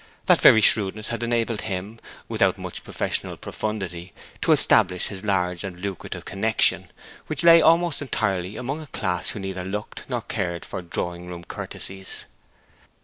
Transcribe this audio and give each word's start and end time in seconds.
That 0.25 0.41
very 0.41 0.61
shrewdness 0.61 1.09
had 1.09 1.21
enabled 1.21 1.61
him, 1.61 1.99
without 2.27 2.57
much 2.57 2.83
professional 2.83 3.37
profundity, 3.37 4.13
to 4.41 4.51
establish 4.51 5.09
his 5.09 5.23
large 5.23 5.63
and 5.63 5.79
lucrative 5.79 6.25
connexion, 6.25 6.89
which 7.27 7.43
lay 7.43 7.61
almost 7.61 8.01
entirely 8.01 8.57
among 8.57 8.81
a 8.81 8.87
class 8.87 9.29
who 9.29 9.39
neither 9.39 9.63
looked 9.63 10.09
nor 10.09 10.23
cared 10.23 10.65
for 10.65 10.81
drawing 10.81 11.27
room 11.27 11.43
courtesies. 11.43 12.25